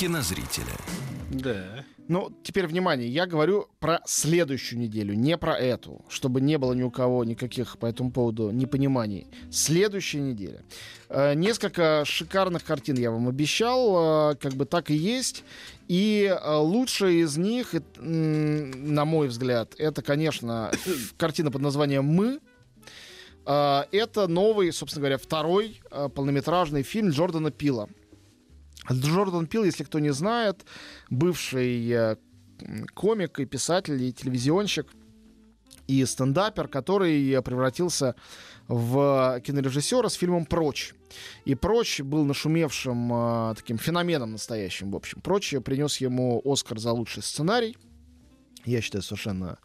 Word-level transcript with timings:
кинозрителя. 0.00 0.78
Да. 1.30 1.84
Ну, 2.08 2.32
теперь 2.42 2.66
внимание, 2.66 3.06
я 3.06 3.26
говорю 3.26 3.68
про 3.80 4.00
следующую 4.06 4.80
неделю, 4.80 5.12
не 5.12 5.36
про 5.36 5.58
эту, 5.58 6.02
чтобы 6.08 6.40
не 6.40 6.56
было 6.56 6.72
ни 6.72 6.82
у 6.82 6.90
кого 6.90 7.22
никаких 7.22 7.76
по 7.76 7.84
этому 7.84 8.10
поводу 8.10 8.50
непониманий. 8.50 9.26
Следующая 9.50 10.20
неделя. 10.20 10.62
Э, 11.10 11.34
несколько 11.34 12.04
шикарных 12.06 12.64
картин 12.64 12.96
я 12.96 13.10
вам 13.10 13.28
обещал, 13.28 14.30
э, 14.32 14.36
как 14.36 14.54
бы 14.54 14.64
так 14.64 14.90
и 14.90 14.94
есть. 14.94 15.44
И 15.86 16.24
э, 16.24 16.56
лучшая 16.56 17.12
из 17.12 17.36
них, 17.36 17.74
э, 17.74 17.80
на 17.98 19.04
мой 19.04 19.28
взгляд, 19.28 19.74
это, 19.76 20.00
конечно, 20.00 20.72
картина 21.18 21.50
под 21.50 21.60
названием 21.60 22.06
«Мы». 22.06 22.40
Э, 23.44 23.82
это 23.92 24.28
новый, 24.28 24.72
собственно 24.72 25.02
говоря, 25.02 25.18
второй 25.18 25.82
э, 25.90 26.08
полнометражный 26.08 26.84
фильм 26.84 27.10
Джордана 27.10 27.50
Пила. 27.50 27.86
Джордан 28.92 29.46
Пил, 29.46 29.64
если 29.64 29.84
кто 29.84 29.98
не 29.98 30.12
знает, 30.12 30.64
бывший 31.10 31.90
э, 31.90 32.16
комик 32.94 33.40
и 33.40 33.46
писатель, 33.46 34.02
и 34.02 34.12
телевизионщик, 34.12 34.86
и 35.90 36.04
стендапер, 36.04 36.68
который 36.68 37.30
э, 37.30 37.42
превратился 37.42 38.14
в 38.68 39.40
кинорежиссера 39.44 40.08
с 40.08 40.14
фильмом 40.14 40.46
«Прочь». 40.46 40.94
И 41.44 41.54
«Прочь» 41.54 42.00
был 42.00 42.24
нашумевшим 42.24 43.12
э, 43.12 43.54
таким 43.56 43.78
феноменом 43.78 44.32
настоящим, 44.32 44.92
в 44.92 44.96
общем. 44.96 45.20
«Прочь» 45.20 45.54
принес 45.64 45.96
ему 45.98 46.40
Оскар 46.44 46.78
за 46.78 46.92
лучший 46.92 47.22
сценарий. 47.22 47.76
Я 48.64 48.80
считаю, 48.80 49.02
совершенно 49.02 49.58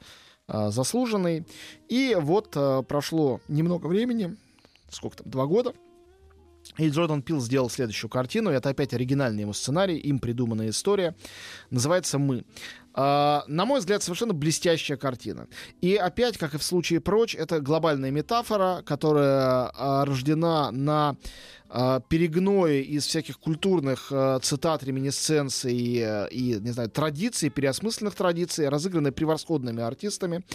э, 0.47 0.69
заслуженный. 0.71 1.45
И 1.89 2.17
вот 2.19 2.57
прошло 2.87 3.39
немного 3.47 3.87
времени, 3.87 4.35
сколько 4.89 5.17
там, 5.17 5.29
два 5.29 5.45
года, 5.45 5.73
и 6.77 6.89
Джордан 6.89 7.21
Пил 7.21 7.39
сделал 7.39 7.69
следующую 7.69 8.09
картину. 8.09 8.49
Это 8.49 8.69
опять 8.69 8.93
оригинальный 8.93 9.41
ему 9.41 9.53
сценарий, 9.53 9.97
им 9.97 10.19
придуманная 10.19 10.69
история. 10.69 11.15
Называется 11.69 12.19
«Мы». 12.19 12.43
А, 12.97 13.43
на 13.47 13.65
мой 13.65 13.79
взгляд, 13.79 14.01
совершенно 14.01 14.33
блестящая 14.33 14.97
картина. 14.97 15.47
И 15.81 15.95
опять, 15.95 16.37
как 16.37 16.55
и 16.55 16.57
в 16.57 16.63
случае 16.63 17.01
«Прочь», 17.01 17.35
это 17.35 17.59
глобальная 17.59 18.09
метафора, 18.09 18.83
которая 18.85 19.69
а, 19.73 20.05
рождена 20.05 20.71
на 20.71 21.17
а, 21.67 21.99
перегное 21.99 22.79
из 22.79 23.05
всяких 23.05 23.37
культурных 23.37 24.13
цитат, 24.41 24.83
реминесценций 24.83 25.97
э, 25.97 26.29
и, 26.29 26.57
не 26.61 26.71
знаю, 26.71 26.89
традиций, 26.89 27.49
переосмысленных 27.49 28.15
традиций, 28.15 28.69
разыгранной 28.69 29.11
превосходными 29.11 29.81
артистами. 29.83 30.45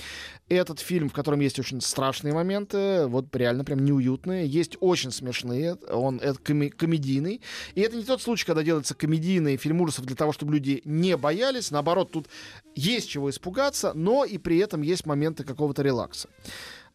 Этот 0.48 0.80
фильм, 0.80 1.10
в 1.10 1.12
котором 1.12 1.40
есть 1.40 1.58
очень 1.58 1.80
страшные 1.80 2.32
моменты, 2.32 3.06
вот 3.06 3.34
реально 3.36 3.64
прям 3.64 3.84
неуютные, 3.84 4.46
есть 4.46 4.76
очень 4.80 5.10
смешные, 5.10 5.74
он 5.74 6.20
это 6.20 6.38
комедийный. 6.40 7.42
И 7.74 7.80
это 7.82 7.96
не 7.96 8.04
тот 8.04 8.22
случай, 8.22 8.46
когда 8.46 8.62
делается 8.62 8.94
комедийный 8.94 9.56
фильм 9.56 9.80
ужасов 9.82 10.06
для 10.06 10.16
того, 10.16 10.32
чтобы 10.32 10.54
люди 10.54 10.80
не 10.84 11.16
боялись. 11.16 11.70
Наоборот, 11.70 12.12
тут 12.12 12.29
есть 12.74 13.08
чего 13.08 13.30
испугаться, 13.30 13.92
но 13.94 14.24
и 14.24 14.38
при 14.38 14.58
этом 14.58 14.82
есть 14.82 15.06
моменты 15.06 15.44
какого-то 15.44 15.82
релакса. 15.82 16.28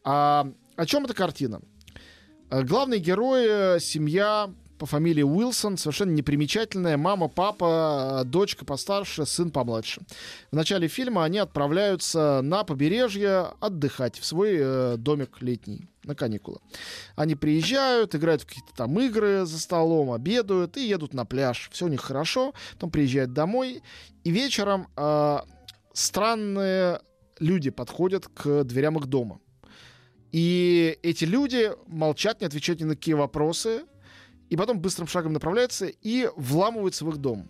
А, 0.04 0.48
о 0.76 0.86
чем 0.86 1.06
эта 1.06 1.14
картина? 1.14 1.62
Э, 2.50 2.64
Главные 2.64 3.00
герои— 3.00 3.80
семья 3.80 4.54
по 4.78 4.86
фамилии 4.86 5.24
Уилсон, 5.24 5.78
совершенно 5.78 6.12
непримечательная. 6.12 6.98
Мама, 6.98 7.28
папа, 7.28 8.24
дочка 8.26 8.66
постарше, 8.66 9.26
сын 9.26 9.52
помладше. 9.52 10.02
В 10.52 10.56
начале 10.56 10.88
фильма 10.88 11.24
они 11.24 11.38
отправляются 11.38 12.42
на 12.44 12.64
побережье 12.64 13.54
отдыхать 13.60 14.20
в 14.20 14.26
свой 14.26 14.58
э, 14.60 14.96
домик 14.98 15.42
летний 15.42 15.88
на 16.04 16.16
каникулы. 16.16 16.60
Они 17.16 17.36
приезжают, 17.36 18.16
играют 18.16 18.44
в 18.44 18.48
какие-то 18.48 18.74
там 18.76 19.00
игры 19.00 19.46
за 19.46 19.60
столом, 19.60 20.12
обедают 20.12 20.78
и 20.78 20.88
едут 20.88 21.14
на 21.14 21.26
пляж. 21.26 21.70
Все 21.72 21.86
у 21.86 21.90
них 21.90 22.02
хорошо. 22.02 22.54
Потом 22.74 22.92
приезжают 22.92 23.34
домой. 23.34 23.82
И 24.24 24.32
вечером 24.32 24.88
э, 24.98 25.40
странные 25.94 27.02
люди 27.40 27.70
подходят 27.70 28.28
к 28.28 28.64
дверям 28.64 28.98
их 28.98 29.08
дома. 29.08 29.40
И 30.32 31.00
эти 31.02 31.24
люди 31.24 31.72
молчат, 31.88 32.42
не 32.42 32.48
отвечают 32.48 32.82
ни 32.82 32.86
на 32.86 32.96
какие 32.96 33.16
вопросы, 33.16 33.86
и 34.50 34.56
потом 34.56 34.80
быстрым 34.80 35.08
шагом 35.08 35.34
направляются 35.34 35.88
и 35.88 36.30
вламываются 36.36 37.06
в 37.06 37.10
их 37.10 37.18
дом. 37.18 37.50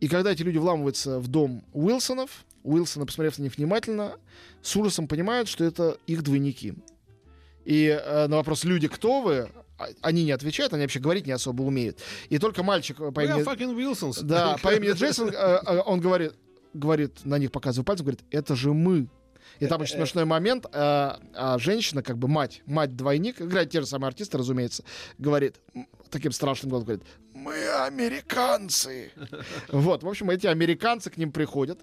И 0.00 0.08
когда 0.08 0.32
эти 0.32 0.42
люди 0.42 0.58
вламываются 0.58 1.18
в 1.18 1.28
дом 1.28 1.64
Уилсонов, 1.72 2.44
Уилсоны, 2.62 3.06
посмотрев 3.06 3.38
на 3.38 3.44
них 3.44 3.56
внимательно, 3.56 4.16
с 4.60 4.74
ужасом 4.76 5.08
понимают, 5.08 5.48
что 5.48 5.64
это 5.64 5.98
их 6.06 6.22
двойники. 6.22 6.74
И 7.64 7.86
э, 7.86 8.26
на 8.26 8.36
вопрос 8.36 8.64
«Люди, 8.64 8.88
кто 8.88 9.22
вы?» 9.22 9.48
а- 9.78 9.88
они 10.02 10.24
не 10.24 10.32
отвечают, 10.32 10.72
они 10.72 10.82
вообще 10.82 11.00
говорить 11.00 11.26
не 11.26 11.32
особо 11.32 11.62
умеют. 11.62 11.98
И 12.28 12.38
только 12.38 12.62
мальчик 12.62 12.96
по 12.96 13.02
We 13.02 13.24
имени... 13.24 13.42
Wilsons. 13.74 14.22
Да, 14.22 14.56
по 14.62 14.74
имени 14.74 14.92
Джейсон, 14.92 15.28
э, 15.28 15.32
э, 15.32 15.80
он 15.84 16.00
говорит, 16.00 16.34
говорит, 16.74 17.24
на 17.24 17.38
них 17.38 17.52
показывает 17.52 17.86
пальцем, 17.86 18.06
говорит, 18.06 18.24
это 18.30 18.54
же 18.54 18.72
мы. 18.72 19.08
И 19.60 19.66
там 19.66 19.80
очень 19.80 19.96
смешной 19.96 20.24
момент, 20.24 20.66
э, 20.66 20.68
а 20.72 21.56
женщина, 21.58 22.02
как 22.02 22.18
бы 22.18 22.28
мать, 22.28 22.62
мать-двойник, 22.66 23.40
играет 23.40 23.70
те 23.70 23.80
же 23.80 23.86
самые 23.86 24.08
артисты, 24.08 24.38
разумеется, 24.38 24.84
говорит, 25.18 25.56
таким 26.16 26.32
страшным 26.32 26.70
голосом 26.70 26.86
говорит, 26.86 27.06
мы 27.34 27.68
американцы. 27.84 29.12
Вот, 29.68 30.02
в 30.02 30.08
общем, 30.08 30.30
эти 30.30 30.46
американцы 30.46 31.10
к 31.10 31.16
ним 31.16 31.30
приходят. 31.30 31.80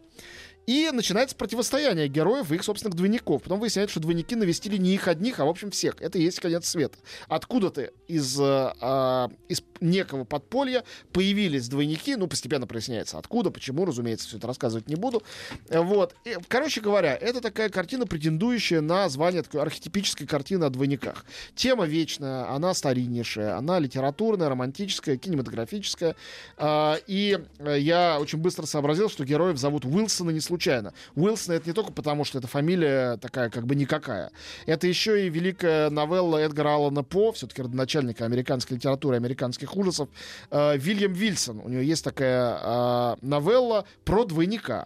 И 0.65 0.89
начинается 0.93 1.35
противостояние 1.35 2.07
героев 2.07 2.51
и 2.51 2.55
их 2.55 2.63
собственных 2.63 2.95
двойников. 2.95 3.43
Потом 3.43 3.59
выясняется, 3.59 3.91
что 3.93 3.99
двойники 3.99 4.35
навестили 4.35 4.77
не 4.77 4.93
их 4.93 5.07
одних, 5.07 5.39
а 5.39 5.45
в 5.45 5.49
общем 5.49 5.71
всех. 5.71 6.01
Это 6.01 6.17
и 6.17 6.23
есть 6.23 6.39
конец 6.39 6.67
света. 6.67 6.97
Откуда-то 7.27 7.91
из, 8.07 8.39
э, 8.39 8.43
а, 8.79 9.29
из 9.49 9.63
некого 9.81 10.23
подполья 10.23 10.83
появились 11.11 11.67
двойники. 11.67 12.15
Ну, 12.15 12.27
постепенно 12.27 12.65
проясняется, 12.67 13.17
откуда, 13.17 13.51
почему, 13.51 13.85
разумеется, 13.85 14.27
все 14.27 14.37
это 14.37 14.47
рассказывать 14.47 14.87
не 14.87 14.95
буду. 14.95 15.23
Э, 15.69 15.81
Вот. 15.81 16.15
И, 16.25 16.37
короче 16.47 16.81
говоря, 16.81 17.15
это 17.15 17.41
такая 17.41 17.69
картина, 17.69 18.05
претендующая 18.07 18.81
на 18.81 19.09
звание 19.09 19.43
такой 19.43 19.61
архетипической 19.61 20.25
картины 20.27 20.63
о 20.63 20.69
двойниках. 20.69 21.25
Тема 21.55 21.85
вечная, 21.85 22.49
она 22.49 22.73
стариннейшая, 22.73 23.57
она 23.57 23.79
литературная, 23.79 24.49
романтическая, 24.49 25.17
кинематографическая. 25.17 26.15
А, 26.57 26.97
И 27.07 27.37
э, 27.59 27.79
я 27.79 28.17
очень 28.19 28.39
быстро 28.39 28.65
сообразил, 28.65 29.09
что 29.09 29.25
героев 29.25 29.57
зовут 29.57 29.85
Уилсона 29.85 30.29
не 30.29 30.39
случайно. 30.53 30.93
Уилсон 31.15 31.55
это 31.55 31.67
не 31.67 31.73
только 31.73 31.91
потому, 31.91 32.25
что 32.25 32.37
это 32.37 32.47
фамилия 32.47 33.17
такая 33.17 33.49
как 33.49 33.65
бы 33.65 33.73
никакая. 33.73 34.31
Это 34.67 34.85
еще 34.85 35.25
и 35.25 35.29
великая 35.29 35.89
новелла 35.89 36.37
Эдгара 36.37 36.75
Аллана 36.75 37.03
По, 37.03 37.31
все-таки 37.31 37.63
родоначальника 37.63 38.25
американской 38.25 38.77
литературы, 38.77 39.15
американских 39.15 39.75
ужасов, 39.75 40.09
э, 40.51 40.77
Вильям 40.77 41.13
Вильсон. 41.13 41.59
У 41.59 41.69
него 41.69 41.81
есть 41.81 42.03
такая 42.03 42.59
э, 42.61 43.15
новелла 43.21 43.85
про 44.05 44.25
двойника. 44.25 44.85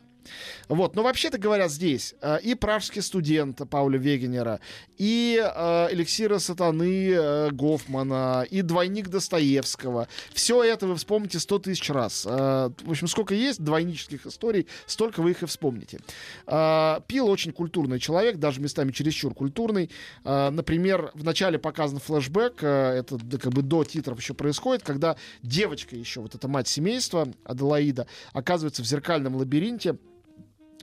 Вот, 0.67 0.95
но 0.95 1.03
вообще-то 1.03 1.37
говоря, 1.37 1.67
здесь 1.67 2.15
э, 2.21 2.39
и 2.41 2.55
пражский 2.55 3.01
студент 3.01 3.61
Пауля 3.69 3.97
Вегенера, 3.97 4.59
и 4.97 5.41
э, 5.41 5.87
эликсира 5.91 6.39
сатаны 6.39 7.11
э, 7.11 7.49
Гофмана, 7.51 8.45
и 8.49 8.61
двойник 8.61 9.09
Достоевского. 9.09 10.07
Все 10.33 10.63
это 10.63 10.87
вы 10.87 10.95
вспомните 10.95 11.39
сто 11.39 11.59
тысяч 11.59 11.89
раз. 11.89 12.25
В 12.25 12.71
общем, 12.87 13.07
сколько 13.07 13.33
есть 13.33 13.63
двойнических 13.63 14.25
историй, 14.25 14.67
столько 14.85 15.21
вы 15.21 15.31
их 15.31 15.43
и 15.43 15.45
вспомните. 15.45 15.99
Пил 16.45 17.27
очень 17.27 17.51
культурный 17.51 17.99
человек, 17.99 18.37
даже 18.37 18.61
местами 18.61 18.91
чересчур 18.91 19.33
культурный. 19.33 19.89
Например, 20.23 21.11
в 21.13 21.23
начале 21.23 21.59
показан 21.59 21.99
флешбэк, 21.99 22.63
это 22.63 23.17
как 23.41 23.53
бы 23.53 23.61
до 23.61 23.83
титров 23.83 24.19
еще 24.19 24.33
происходит, 24.33 24.83
когда 24.83 25.15
девочка 25.43 25.95
еще, 25.95 26.21
вот 26.21 26.35
эта 26.35 26.47
мать 26.47 26.67
семейства, 26.67 27.27
Аделаида, 27.43 28.07
оказывается 28.33 28.83
в 28.83 28.85
зеркальном 28.85 29.35
лабиринте, 29.35 29.97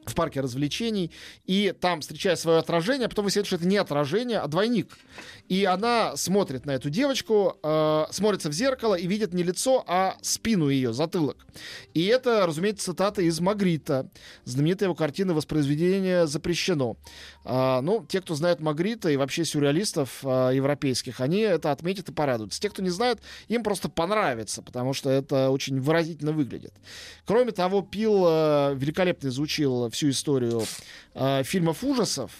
в 0.06 0.14
парке 0.14 0.40
развлечений, 0.40 1.10
и 1.46 1.74
там 1.78 2.00
встречает 2.00 2.38
свое 2.38 2.58
отражение, 2.58 3.06
а 3.06 3.08
потом 3.08 3.24
выясняется, 3.24 3.48
что 3.48 3.56
это 3.56 3.66
не 3.66 3.76
отражение, 3.76 4.38
а 4.38 4.48
двойник. 4.48 4.96
И 5.48 5.64
она 5.64 6.16
смотрит 6.16 6.66
на 6.66 6.72
эту 6.72 6.90
девочку, 6.90 7.58
э, 7.62 8.04
смотрится 8.10 8.48
в 8.48 8.52
зеркало 8.52 8.94
и 8.94 9.06
видит 9.06 9.34
не 9.34 9.42
лицо, 9.42 9.84
а 9.86 10.16
спину 10.22 10.68
ее, 10.68 10.92
затылок. 10.92 11.46
И 11.92 12.04
это, 12.06 12.46
разумеется, 12.46 12.86
цитата 12.86 13.22
из 13.22 13.40
Магрита, 13.40 14.08
знаменитая 14.44 14.88
его 14.88 14.94
картина 14.94 15.34
«Воспроизведение 15.34 16.26
запрещено». 16.26 16.96
А, 17.44 17.82
ну, 17.82 18.06
те, 18.08 18.20
кто 18.20 18.34
знает 18.34 18.60
Магрита 18.60 19.10
и 19.10 19.16
вообще 19.16 19.44
сюрреалистов 19.44 20.20
а, 20.24 20.50
европейских, 20.50 21.20
они 21.20 21.40
это 21.40 21.72
отметят 21.72 22.08
и 22.08 22.12
порадуются. 22.12 22.60
Те, 22.60 22.70
кто 22.70 22.82
не 22.82 22.90
знает, 22.90 23.20
им 23.48 23.62
просто 23.62 23.88
понравится, 23.88 24.62
потому 24.62 24.94
что 24.94 25.10
это 25.10 25.50
очень 25.50 25.80
выразительно 25.80 26.32
выглядит. 26.32 26.72
Кроме 27.26 27.52
того, 27.52 27.82
Пил 27.82 28.24
э, 28.26 28.74
великолепно 28.74 29.28
изучил 29.28 29.90
всю 29.94 30.10
историю 30.10 30.64
э, 31.14 31.42
фильмов 31.44 31.82
ужасов, 31.82 32.30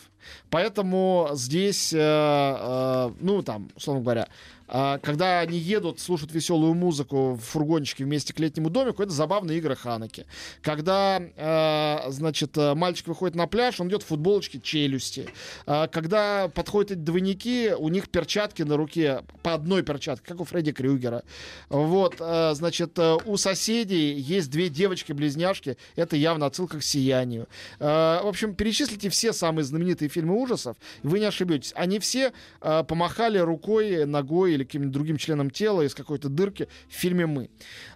Поэтому 0.55 1.31
здесь, 1.33 1.93
э, 1.93 1.99
э, 1.99 3.11
ну, 3.19 3.43
там, 3.43 3.71
условно 3.75 4.05
говоря, 4.05 4.29
а, 4.67 4.99
когда 4.99 5.41
они 5.41 5.59
едут, 5.59 6.01
слушают 6.01 6.33
веселую 6.33 6.75
музыку 6.75 7.35
в 7.35 7.41
фургончике 7.41 8.05
вместе 8.05 8.33
к 8.33 8.39
летнему 8.39 8.71
домику, 8.71 9.03
это 9.03 9.12
забавные 9.12 9.59
игры 9.59 9.77
Ханаки. 9.77 10.27
Когда, 10.62 11.21
э, 11.21 12.11
значит, 12.11 12.56
э, 12.56 12.75
мальчик 12.75 13.06
выходит 13.09 13.37
на 13.37 13.47
пляж, 13.47 13.81
он 13.81 13.89
идет 13.89 14.03
в 14.03 14.06
футболочке 14.06 14.61
челюсти. 14.61 15.29
Когда 15.67 16.49
подходят 16.49 16.93
эти 16.93 16.99
двойники, 16.99 17.73
у 17.77 17.89
них 17.89 18.09
перчатки 18.09 18.62
на 18.62 18.77
руке, 18.77 19.23
по 19.43 19.55
одной 19.55 19.83
перчатке, 19.83 20.27
как 20.27 20.41
у 20.41 20.45
Фредди 20.45 20.73
Крюгера. 20.73 21.23
Вот, 21.69 22.17
э, 22.19 22.55
значит, 22.55 22.99
у 22.99 23.37
соседей 23.37 24.15
есть 24.15 24.50
две 24.50 24.69
девочки-близняшки, 24.69 25.77
это 25.97 26.17
явно 26.17 26.47
отсылка 26.47 26.79
к 26.79 26.83
«Сиянию». 26.83 27.49
В 27.79 28.27
общем, 28.27 28.55
перечислите 28.55 29.09
все 29.09 29.33
самые 29.33 29.65
знаменитые 29.65 30.09
фильмы 30.09 30.37
ужасов, 30.44 30.76
вы 31.02 31.19
не 31.19 31.26
ошибетесь. 31.26 31.73
Они 31.75 31.99
все 31.99 32.32
помахали 32.61 33.38
рукой, 33.38 34.05
ногой 34.06 34.55
или 34.55 34.64
каким-нибудь 34.64 34.93
другим 34.93 35.17
членом 35.17 35.50
тела 35.50 35.82
из 35.82 35.94
какой-то 35.94 36.29
дырки 36.29 36.69
в 36.88 36.93
фильме 36.93 37.26
«Мы». 37.26 37.50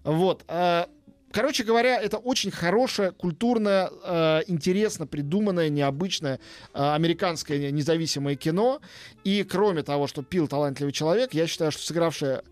Вот. 0.04 0.44
А, 0.48 0.88
короче 1.32 1.64
говоря, 1.64 2.00
это 2.00 2.18
очень 2.18 2.50
хорошее, 2.50 3.12
культурное, 3.12 3.90
э, 4.04 4.42
интересно 4.46 5.06
придуманное, 5.06 5.68
необычное 5.68 6.40
э, 6.74 6.94
американское 6.94 7.70
независимое 7.70 8.36
кино. 8.36 8.80
И 9.24 9.44
кроме 9.44 9.82
того, 9.82 10.06
что 10.06 10.22
пил 10.22 10.48
талантливый 10.48 10.92
человек, 10.92 11.34
я 11.34 11.46
считаю, 11.46 11.72
что 11.72 11.82
сыгравшая 11.82 12.42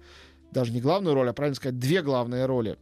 даже 0.51 0.73
не 0.73 0.81
главную 0.81 1.15
роль, 1.15 1.29
а 1.29 1.33
правильно 1.33 1.57
сказать, 1.57 1.79
две 1.79 2.03
главные 2.03 2.47
роли 2.47 2.79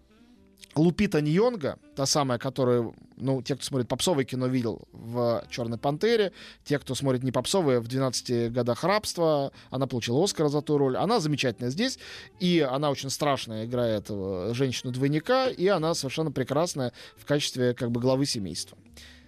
Лупита 0.74 1.20
Ньонга, 1.20 1.78
та 1.94 2.04
самая, 2.04 2.38
которую, 2.38 2.94
ну, 3.16 3.42
те, 3.42 3.54
кто 3.54 3.64
смотрит 3.64 3.88
попсовое 3.88 4.24
кино, 4.24 4.46
видел 4.46 4.82
в 4.92 5.44
«Черной 5.48 5.78
пантере», 5.78 6.32
те, 6.64 6.78
кто 6.78 6.94
смотрит 6.94 7.22
не 7.22 7.30
попсовые, 7.30 7.80
в 7.80 7.86
«12 7.86 8.50
годах 8.50 8.82
рабства», 8.82 9.52
она 9.70 9.86
получила 9.86 10.22
Оскара 10.22 10.48
за 10.48 10.62
ту 10.62 10.76
роль. 10.78 10.96
Она 10.96 11.20
замечательная 11.20 11.70
здесь, 11.70 11.98
и 12.40 12.58
она 12.60 12.90
очень 12.90 13.10
страшная, 13.10 13.66
играет 13.66 14.08
женщину-двойника, 14.08 15.48
и 15.48 15.66
она 15.68 15.94
совершенно 15.94 16.32
прекрасная 16.32 16.92
в 17.16 17.24
качестве, 17.24 17.74
как 17.74 17.92
бы, 17.92 18.00
главы 18.00 18.26
семейства. 18.26 18.76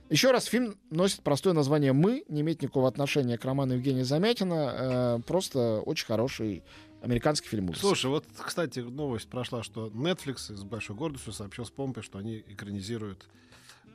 Еще 0.09 0.31
раз, 0.31 0.45
фильм 0.45 0.77
носит 0.91 1.23
простое 1.23 1.53
название 1.53 1.93
«Мы», 1.93 2.25
не 2.29 2.43
имеет 2.43 2.63
никакого 2.63 2.87
отношения 2.87 3.37
к 3.39 3.45
роману 3.45 3.75
Евгения 3.75 4.05
Замятина, 4.05 5.19
э, 5.19 5.19
просто 5.27 5.81
очень 5.85 6.07
хороший 6.07 6.63
американский 7.03 7.49
фильм 7.49 7.71
ужасов. 7.71 7.89
Слушай, 7.89 8.11
вот, 8.11 8.25
кстати, 8.37 8.81
новость 8.81 9.29
прошла, 9.29 9.63
что 9.63 9.89
Netflix 9.89 10.55
с 10.55 10.63
большой 10.65 10.97
гордостью 10.97 11.33
сообщил 11.33 11.65
с 11.65 11.71
помпой, 11.71 12.03
что 12.03 12.19
они 12.19 12.45
экранизируют 12.47 13.27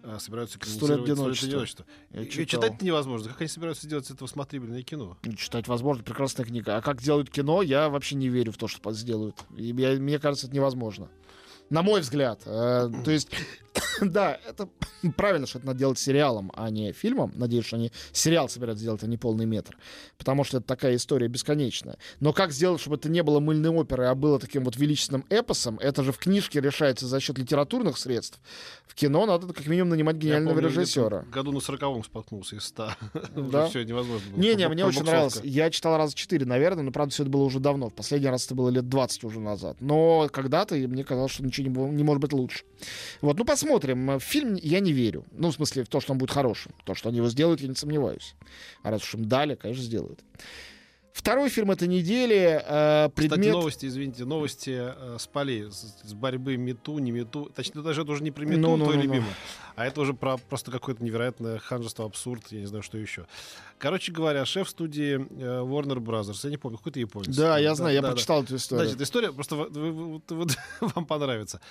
э, 0.03 0.17
собираются 0.19 0.57
экранизировать 0.57 0.93
«Сто 0.93 1.05
лет 1.05 1.19
одиночества». 1.19 1.85
И 2.13 2.45
читать 2.45 2.81
невозможно. 2.81 3.29
Как 3.29 3.41
они 3.41 3.47
собираются 3.47 3.85
сделать 3.85 4.09
этого 4.09 4.27
смотрибельное 4.27 4.83
кино? 4.83 5.17
Читать 5.37 5.67
возможно, 5.67 6.03
прекрасная 6.03 6.45
книга. 6.45 6.77
А 6.77 6.81
как 6.81 7.01
делают 7.01 7.29
кино, 7.29 7.61
я 7.61 7.89
вообще 7.89 8.15
не 8.15 8.29
верю 8.29 8.51
в 8.51 8.57
то, 8.57 8.67
что 8.67 8.91
сделают. 8.93 9.37
И 9.57 9.67
я, 9.67 9.91
мне 9.99 10.19
кажется, 10.19 10.47
это 10.47 10.55
невозможно. 10.55 11.09
На 11.69 11.83
мой 11.83 12.01
взгляд. 12.01 12.41
Э, 12.45 12.89
то 13.05 13.11
есть 13.11 13.29
да, 14.01 14.39
это 14.47 14.69
правильно, 15.17 15.47
что 15.47 15.59
это 15.59 15.67
надо 15.67 15.79
делать 15.79 15.99
сериалом, 15.99 16.51
а 16.55 16.69
не 16.69 16.91
фильмом. 16.91 17.31
Надеюсь, 17.35 17.65
что 17.65 17.77
они 17.77 17.91
сериал 18.11 18.49
собираются 18.49 18.83
сделать, 18.83 19.03
а 19.03 19.07
не 19.07 19.17
полный 19.17 19.45
метр. 19.45 19.77
Потому 20.17 20.43
что 20.43 20.57
это 20.57 20.67
такая 20.67 20.95
история 20.95 21.27
бесконечная. 21.27 21.97
Но 22.19 22.33
как 22.33 22.51
сделать, 22.51 22.81
чтобы 22.81 22.95
это 22.95 23.09
не 23.09 23.23
было 23.23 23.39
мыльной 23.39 23.71
оперой, 23.71 24.09
а 24.09 24.15
было 24.15 24.39
таким 24.39 24.63
вот 24.63 24.77
величественным 24.77 25.25
эпосом, 25.29 25.77
это 25.79 26.03
же 26.03 26.11
в 26.11 26.17
книжке 26.17 26.61
решается 26.61 27.07
за 27.07 27.19
счет 27.19 27.37
литературных 27.37 27.97
средств. 27.97 28.39
В 28.85 28.95
кино 28.95 29.25
надо 29.25 29.51
как 29.53 29.65
минимум 29.67 29.89
нанимать 29.89 30.17
гениального 30.17 30.53
помню, 30.53 30.69
режиссера. 30.69 31.25
году 31.31 31.51
на 31.51 31.59
сороковом 31.59 32.03
споткнулся 32.03 32.55
из 32.55 32.63
ста. 32.63 32.97
Да. 33.51 33.67
все 33.67 33.83
невозможно 33.83 34.31
было. 34.31 34.39
Не-не, 34.39 34.67
мне 34.69 34.85
очень 34.85 35.03
нравилось. 35.03 35.39
Я 35.43 35.69
читал 35.69 35.97
раза 35.97 36.13
четыре, 36.13 36.45
наверное, 36.45 36.83
но, 36.83 36.91
правда, 36.91 37.13
все 37.13 37.23
это 37.23 37.31
было 37.31 37.43
уже 37.43 37.59
давно. 37.59 37.89
В 37.89 37.93
последний 37.93 38.29
раз 38.29 38.45
это 38.45 38.55
было 38.55 38.69
лет 38.69 38.87
20 38.87 39.23
уже 39.23 39.39
назад. 39.39 39.77
Но 39.79 40.29
когда-то 40.31 40.75
мне 40.75 41.03
казалось, 41.03 41.31
что 41.31 41.43
ничего 41.43 41.87
не, 41.87 41.95
не 41.95 42.03
может 42.03 42.21
быть 42.21 42.33
лучше. 42.33 42.63
Вот, 43.21 43.37
ну 43.37 43.45
посмотрим 43.45 43.80
посмотрим. 43.81 44.17
В 44.17 44.23
фильм 44.23 44.55
я 44.55 44.79
не 44.79 44.93
верю. 44.93 45.25
Ну, 45.31 45.49
в 45.49 45.53
смысле, 45.53 45.83
в 45.83 45.87
то, 45.87 45.99
что 45.99 46.13
он 46.13 46.17
будет 46.17 46.31
хорошим. 46.31 46.73
То, 46.85 46.95
что 46.95 47.09
они 47.09 47.17
его 47.17 47.29
сделают, 47.29 47.61
я 47.61 47.67
не 47.67 47.75
сомневаюсь. 47.75 48.35
А 48.83 48.91
раз 48.91 49.03
уж 49.03 49.15
им 49.15 49.25
дали, 49.25 49.55
конечно, 49.55 49.83
сделают. 49.83 50.19
Второй 51.13 51.49
фильм 51.49 51.71
этой 51.71 51.87
недели 51.87 52.61
э, 52.63 53.09
предмет... 53.09 53.39
Кстати, 53.39 53.51
новости, 53.51 53.85
извините, 53.85 54.25
новости 54.25 54.93
э, 54.95 55.17
с 55.19 55.27
полей, 55.27 55.69
с, 55.69 55.95
с 56.03 56.13
борьбы 56.13 56.55
мету, 56.57 56.99
не 56.99 57.11
мету. 57.11 57.51
Точнее, 57.53 57.81
даже 57.81 58.03
это 58.03 58.11
уже 58.11 58.23
не 58.23 58.31
про 58.31 58.45
мету, 58.45 58.61
no, 58.61 58.77
no, 58.77 58.83
твой 58.83 58.97
no, 58.97 59.01
любимый. 59.01 59.29
No. 59.29 59.71
А 59.75 59.85
это 59.85 60.01
уже 60.01 60.13
про 60.13 60.37
просто 60.37 60.71
какое-то 60.71 61.03
невероятное 61.03 61.59
ханжество, 61.59 62.05
абсурд, 62.05 62.43
я 62.51 62.59
не 62.59 62.65
знаю, 62.65 62.83
что 62.83 62.97
еще. 62.97 63.25
Короче 63.77 64.11
говоря, 64.11 64.45
шеф 64.45 64.69
студии 64.69 65.15
э, 65.15 65.61
Warner 65.61 65.97
Brothers, 65.97 66.39
я 66.43 66.49
не 66.49 66.57
помню, 66.57 66.77
какой-то 66.77 66.99
японец. 66.99 67.35
Да, 67.35 67.57
я 67.57 67.73
знаю, 67.75 67.89
да, 67.89 67.95
я 67.95 68.01
да, 68.01 68.11
прочитал 68.11 68.41
да. 68.41 68.45
эту 68.45 68.55
историю. 68.57 68.85
Значит, 68.85 69.01
история 69.01 69.33
просто 69.33 69.55
вы, 69.55 69.69
вы, 69.69 70.21
вы, 70.29 70.45
вам 70.81 71.05
понравится. 71.05 71.61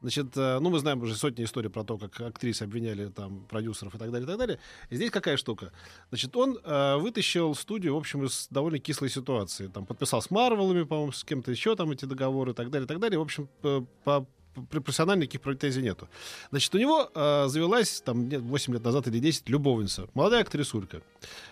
Значит, 0.00 0.36
э, 0.36 0.58
ну, 0.58 0.70
мы 0.70 0.78
знаем 0.78 1.00
уже 1.02 1.14
сотни 1.14 1.44
историй 1.44 1.70
про 1.70 1.84
то, 1.84 1.96
как 1.96 2.20
актрисы 2.20 2.64
обвиняли 2.64 3.06
там 3.06 3.44
продюсеров 3.48 3.94
и 3.94 3.98
так 3.98 4.10
далее, 4.10 4.24
и 4.24 4.28
так 4.28 4.38
далее. 4.38 4.58
И 4.88 4.96
здесь 4.96 5.10
какая 5.10 5.36
штука? 5.36 5.72
Значит, 6.08 6.36
он 6.36 6.58
э, 6.62 6.96
вытащил 6.96 7.54
студию, 7.54 7.94
в 7.94 7.98
общем, 7.98 8.24
из 8.24 8.48
довольно 8.50 8.78
кислой 8.90 9.10
ситуации. 9.10 9.68
Там 9.68 9.86
подписал 9.86 10.20
с 10.20 10.30
Марвелами, 10.30 10.82
по-моему, 10.82 11.12
с 11.12 11.22
кем-то 11.24 11.50
еще 11.52 11.76
там 11.76 11.90
эти 11.92 12.06
договоры 12.06 12.50
и 12.50 12.54
так 12.54 12.70
далее, 12.70 12.84
и 12.84 12.88
так 12.88 12.98
далее. 12.98 13.18
В 13.18 13.22
общем, 13.22 13.48
по 14.04 14.26
профессионально 14.70 15.22
никаких 15.22 15.42
претензий 15.42 15.82
нету. 15.82 16.08
Значит, 16.50 16.74
у 16.74 16.78
него 16.78 17.08
э, 17.14 17.46
завелась 17.46 18.00
там 18.00 18.28
8 18.28 18.72
лет 18.72 18.84
назад 18.84 19.06
или 19.06 19.20
10 19.20 19.48
любовница, 19.48 20.08
молодая 20.14 20.42
актрисулька, 20.42 21.02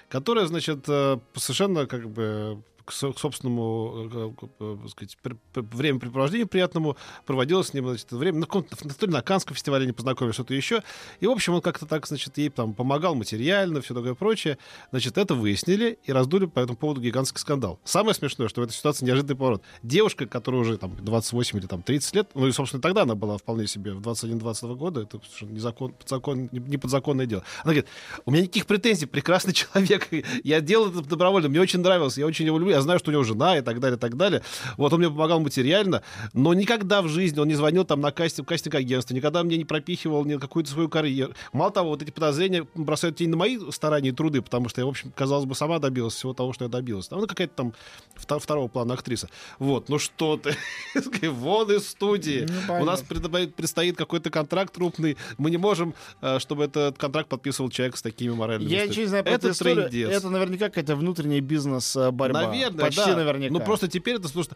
которая, 0.08 0.46
значит, 0.46 0.88
э, 0.88 1.18
совершенно 1.34 1.86
как 1.86 2.08
бы 2.10 2.60
к 2.88 2.92
собственному 2.92 4.08
э, 4.12 4.46
э, 4.60 4.76
так 4.82 4.90
сказать, 4.90 5.18
времяпрепровождению 5.54 6.48
приятному, 6.48 6.96
проводила 7.26 7.62
с 7.62 7.74
ним 7.74 7.86
значит, 7.88 8.10
время, 8.12 8.40
на, 8.40 8.46
на, 8.46 8.94
то 8.94 9.06
ли 9.06 9.12
на 9.12 9.22
Канском 9.22 9.54
фестивале 9.54 9.86
не 9.86 9.92
познакомились, 9.92 10.34
что-то 10.34 10.54
еще. 10.54 10.82
И, 11.20 11.26
в 11.26 11.30
общем, 11.30 11.54
он 11.54 11.60
как-то 11.60 11.86
так, 11.86 12.06
значит, 12.06 12.38
ей 12.38 12.48
там 12.48 12.74
помогал 12.74 13.14
материально, 13.14 13.80
все 13.80 13.94
такое 13.94 14.14
прочее. 14.14 14.58
Значит, 14.90 15.18
это 15.18 15.34
выяснили 15.34 15.98
и 16.04 16.12
раздули 16.12 16.46
по 16.46 16.60
этому 16.60 16.76
поводу 16.76 17.00
гигантский 17.00 17.38
скандал. 17.40 17.78
Самое 17.84 18.14
смешное, 18.14 18.48
что 18.48 18.60
в 18.60 18.64
этой 18.64 18.72
ситуации 18.72 19.04
неожиданный 19.04 19.36
поворот. 19.36 19.62
Девушка, 19.82 20.26
которая 20.26 20.62
уже 20.62 20.78
там 20.78 20.96
28 20.96 21.58
или 21.58 21.66
там 21.66 21.82
30 21.82 22.14
лет, 22.14 22.30
ну 22.34 22.46
и, 22.46 22.52
собственно, 22.52 22.80
тогда 22.80 23.02
она 23.02 23.14
была 23.14 23.36
вполне 23.36 23.66
себе 23.66 23.92
в 23.92 24.00
21-22 24.00 24.74
года, 24.76 25.02
это 25.02 25.20
незакон, 25.42 25.92
подзакон, 25.92 26.48
не 26.52 26.78
подзаконное 26.78 27.26
дело. 27.26 27.42
Она 27.64 27.72
говорит, 27.74 27.86
у 28.24 28.30
меня 28.30 28.42
никаких 28.42 28.66
претензий, 28.66 29.06
прекрасный 29.06 29.52
человек, 29.54 30.08
я 30.44 30.60
делал 30.60 30.90
это 30.90 31.02
добровольно, 31.02 31.48
мне 31.48 31.60
очень 31.60 31.80
нравилось, 31.80 32.18
я 32.18 32.26
очень 32.26 32.46
его 32.46 32.58
люблю, 32.58 32.74
я 32.78 32.82
знаю, 32.82 32.98
что 32.98 33.10
у 33.10 33.12
него 33.12 33.24
жена 33.24 33.58
и 33.58 33.60
так 33.60 33.80
далее, 33.80 33.96
и 33.96 34.00
так 34.00 34.16
далее. 34.16 34.42
Вот 34.76 34.92
он 34.92 35.00
мне 35.00 35.08
помогал 35.08 35.40
материально, 35.40 36.02
но 36.32 36.54
никогда 36.54 37.02
в 37.02 37.08
жизни 37.08 37.38
он 37.40 37.48
не 37.48 37.54
звонил 37.54 37.84
там 37.84 38.00
на 38.00 38.10
кастинг, 38.10 38.48
кастинг 38.48 38.74
агентство, 38.74 39.14
никогда 39.14 39.42
мне 39.42 39.56
не 39.56 39.64
пропихивал 39.64 40.24
ни 40.24 40.36
какую-то 40.36 40.70
свою 40.70 40.88
карьеру. 40.88 41.32
Мало 41.52 41.70
того, 41.70 41.90
вот 41.90 42.02
эти 42.02 42.10
подозрения 42.10 42.66
бросают 42.74 43.16
тень 43.16 43.30
на 43.30 43.36
мои 43.36 43.58
старания 43.70 44.10
и 44.10 44.12
труды, 44.12 44.42
потому 44.42 44.68
что 44.68 44.80
я, 44.80 44.86
в 44.86 44.90
общем, 44.90 45.12
казалось 45.14 45.44
бы, 45.44 45.54
сама 45.54 45.78
добилась 45.78 46.14
всего 46.14 46.32
того, 46.32 46.52
что 46.52 46.64
я 46.64 46.70
добилась. 46.70 47.08
Она 47.10 47.26
какая-то 47.26 47.54
там 47.54 47.72
второго 48.16 48.68
плана 48.68 48.94
актриса. 48.94 49.28
Вот, 49.58 49.88
ну 49.88 49.98
что 49.98 50.36
ты, 50.36 50.56
вон 51.28 51.70
из 51.72 51.88
студии. 51.88 52.46
Ну, 52.68 52.82
у 52.82 52.84
нас 52.84 53.02
предстоит 53.02 53.96
какой-то 53.96 54.30
контракт 54.30 54.74
крупный. 54.74 55.16
Мы 55.36 55.50
не 55.50 55.56
можем, 55.56 55.94
э, 56.20 56.38
чтобы 56.38 56.64
этот 56.64 56.98
контракт 56.98 57.28
подписывал 57.28 57.70
человек 57.70 57.96
с 57.96 58.02
такими 58.02 58.32
моральными. 58.32 58.70
Я 58.70 58.86
не 58.86 59.06
знаю 59.06 59.24
это 59.26 59.52
трендец. 59.52 60.08
Это 60.10 60.30
наверняка 60.30 60.66
какая-то 60.66 60.96
внутренняя 60.96 61.40
бизнес-борьба. 61.40 62.46
Наверное, 62.46 62.67
Почти 62.70 63.04
да. 63.04 63.16
наверняка. 63.16 63.52
Ну 63.52 63.60
просто 63.60 63.88
теперь 63.88 64.16
это 64.16 64.28
слушай, 64.28 64.50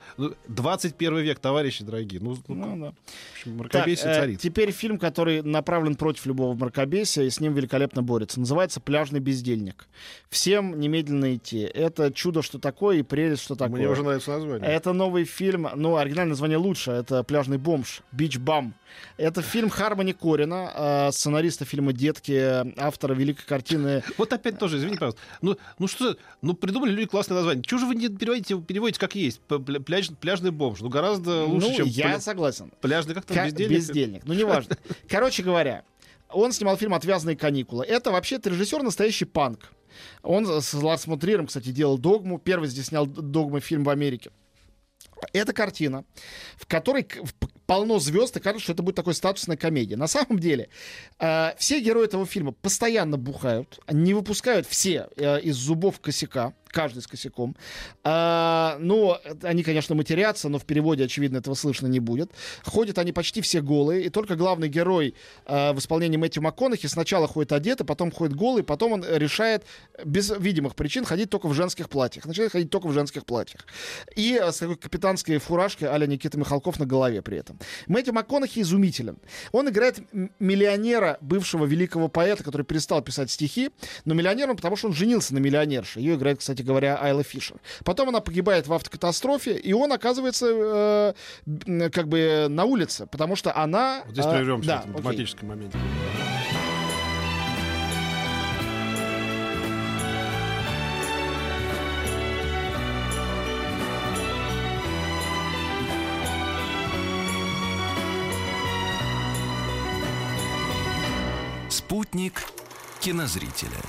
21 0.49 1.19
век, 1.19 1.38
товарищи 1.38 1.85
дорогие. 1.85 2.21
Ну, 2.21 2.37
ну, 2.49 2.54
ну 2.54 2.87
да. 2.87 2.92
В 2.92 3.37
общем, 3.37 3.57
мракобесие 3.57 4.04
так, 4.04 4.16
э, 4.16 4.21
царит. 4.21 4.40
теперь 4.40 4.71
фильм, 4.71 4.99
который 4.99 5.42
направлен 5.42 5.97
против 5.97 6.26
любого 6.26 6.54
мракобесия 6.54 7.25
и 7.25 7.31
с 7.31 7.40
ним 7.40 7.54
великолепно 7.54 8.02
борется. 8.02 8.40
Называется 8.40 8.81
«Пляжный 8.81 9.21
бездельник». 9.21 9.87
Всем 10.28 10.78
немедленно 10.78 11.35
идти. 11.35 11.61
Это 11.61 12.12
чудо, 12.12 12.42
что 12.42 12.59
такое, 12.59 12.99
и 12.99 13.02
прелесть, 13.02 13.42
что 13.42 13.54
такое. 13.54 13.76
Мне 13.76 13.88
уже 13.88 14.02
нравится 14.02 14.31
название. 14.33 14.71
Это 14.71 14.92
новый 14.92 15.25
фильм, 15.25 15.69
ну, 15.75 15.97
оригинальное 15.97 16.31
название 16.31 16.59
лучше. 16.59 16.90
Это 16.90 17.23
«Пляжный 17.23 17.59
бомж», 17.59 18.02
«Бич 18.12 18.38
Бам». 18.38 18.75
Это 19.16 19.42
фильм 19.42 19.71
Хармони 19.71 20.12
Корина, 20.12 20.73
э, 20.75 21.12
сценариста 21.12 21.64
фильма 21.64 21.92
«Детки», 21.92 22.78
автора 22.78 23.14
великой 23.14 23.45
картины. 23.47 24.02
Вот 24.19 24.33
опять 24.33 24.59
тоже, 24.59 24.76
извини, 24.76 24.95
пожалуйста. 24.95 25.21
Ну, 25.40 25.57
ну 25.78 25.88
что, 25.88 26.16
ну 26.42 26.54
придумали 26.54 26.90
люди 26.90 27.09
классное 27.09 27.37
название. 27.37 27.64
Чего 27.64 27.81
же 27.81 27.87
вы 27.87 27.91
не 27.94 28.08
переводите, 28.08 28.61
переводите 28.61 29.00
как 29.00 29.14
есть? 29.14 29.40
Пляж, 29.40 30.11
пляжный 30.20 30.50
бомж. 30.50 30.80
Ну, 30.80 30.88
гораздо 30.88 31.44
лучше, 31.44 31.68
ну, 31.68 31.76
чем... 31.76 31.87
я 31.87 32.04
пля... 32.04 32.20
согласен. 32.20 32.72
Пляжный 32.80 33.14
как 33.14 33.25
там, 33.25 33.46
бездельник? 33.46 33.78
Бездельник. 33.78 34.22
Ну, 34.25 34.34
неважно. 34.34 34.76
Короче 35.08 35.42
говоря, 35.42 35.84
он 36.30 36.52
снимал 36.52 36.76
фильм 36.76 36.94
«Отвязные 36.94 37.37
каникулы». 37.37 37.84
Это 37.84 38.11
вообще-то 38.11 38.50
режиссер 38.50 38.82
настоящий 38.82 39.25
панк. 39.25 39.72
Он 40.22 40.62
с 40.62 40.75
Ларсом 40.75 41.18
Триром, 41.18 41.46
кстати, 41.46 41.70
делал 41.70 41.99
«Догму». 41.99 42.38
Первый 42.38 42.68
здесь 42.68 42.87
снял 42.87 43.06
«Догмы» 43.06 43.61
фильм 43.61 43.84
в 43.84 43.90
Америке. 43.90 44.30
Это 45.32 45.52
картина, 45.52 46.04
в 46.56 46.66
которой 46.66 47.06
полно 47.66 47.99
звезд, 47.99 48.37
и 48.37 48.40
кажется, 48.40 48.64
что 48.64 48.73
это 48.73 48.83
будет 48.83 48.97
такой 48.97 49.14
статусная 49.14 49.57
комедия. 49.57 49.97
На 49.97 50.07
самом 50.07 50.38
деле, 50.38 50.69
э, 51.19 51.52
все 51.59 51.81
герои 51.81 52.04
этого 52.04 52.26
фильма 52.26 52.52
постоянно 52.52 53.16
бухают, 53.16 53.81
не 53.90 54.14
выпускают 54.14 54.66
все 54.66 55.09
э, 55.16 55.40
из 55.40 55.57
зубов 55.57 56.00
косяка 56.00 56.54
каждый 56.73 57.02
с 57.02 57.07
косяком. 57.07 57.54
А, 58.02 58.76
ну, 58.81 59.16
они, 59.42 59.62
конечно, 59.62 59.95
матерятся, 59.95 60.49
но 60.49 60.59
в 60.59 60.64
переводе, 60.64 61.04
очевидно, 61.04 61.37
этого 61.37 61.54
слышно 61.54 61.87
не 61.87 62.00
будет. 62.00 62.33
Ходят 62.64 62.99
они 62.99 63.12
почти 63.12 63.40
все 63.40 63.61
голые, 63.61 64.04
и 64.04 64.09
только 64.09 64.35
главный 64.35 64.69
герой 64.69 65.14
а, 65.45 65.73
в 65.73 65.78
исполнении 65.78 66.16
Мэтью 66.16 66.42
МакКонахи 66.42 66.87
сначала 66.87 67.28
ходит 67.28 67.52
одетый, 67.52 67.87
потом 67.87 68.11
ходит 68.11 68.35
голый, 68.35 68.64
потом 68.64 68.92
он 68.92 69.04
решает 69.07 69.64
без 70.04 70.33
видимых 70.37 70.75
причин 70.75 71.04
ходить 71.04 71.31
только 71.31 71.47
в 71.47 71.54
женских 71.54 71.88
платьях. 71.88 72.25
Начинает 72.25 72.52
ходить 72.52 72.71
только 72.71 72.88
в 72.88 72.92
женских 72.92 73.25
платьях. 73.25 73.66
И 74.16 74.40
с 74.42 74.57
такой 74.57 74.76
капитанской 74.76 75.38
фуражкой 75.38 75.88
а 75.88 76.02
Никита 76.02 76.37
Михалков 76.37 76.81
на 76.81 76.87
голове 76.87 77.23
при 77.23 77.38
этом. 77.38 77.51
Мэтью 77.87 78.14
МакКонахи 78.14 78.61
изумителен. 78.61 79.18
Он 79.52 79.68
играет 79.68 80.00
миллионера, 80.38 81.18
бывшего 81.21 81.64
великого 81.64 82.09
поэта, 82.09 82.44
который 82.44 82.62
перестал 82.62 83.02
писать 83.02 83.30
стихи, 83.30 83.71
но 84.04 84.14
миллионер 84.14 84.50
он, 84.50 84.56
потому 84.56 84.76
что 84.76 84.88
он 84.88 84.94
женился 84.94 85.35
на 85.35 85.38
миллионерше. 85.38 86.00
Ее 86.00 86.14
играет, 86.14 86.38
кстати, 86.38 86.62
говоря, 86.62 86.97
Айла 86.97 87.23
Фишер. 87.23 87.59
Потом 87.85 88.09
она 88.09 88.21
погибает 88.21 88.66
в 88.66 88.73
автокатастрофе, 88.73 89.56
и 89.56 89.73
он 89.73 89.92
оказывается 89.92 91.14
э, 91.47 91.90
как 91.90 92.09
бы 92.09 92.47
на 92.49 92.64
улице, 92.64 93.06
потому 93.06 93.37
что 93.37 93.56
она... 93.56 94.02
Вот 94.06 94.12
здесь 94.12 94.26
э, 94.26 94.30
прервемся 94.30 94.68
да, 94.68 94.76
в 94.76 94.80
этом 94.80 94.90
окей. 94.92 95.02
драматическом 95.02 95.49
моменте. 95.49 95.78
Спутник 112.23 112.45
кинозрителя. 113.00 113.81